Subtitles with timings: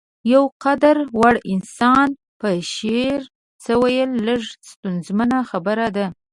[0.03, 0.03] د
[0.33, 2.07] يو قدر وړ انسان
[2.39, 3.19] په شعر
[3.63, 6.05] څه ويل لږه ستونزمنه خبره ده.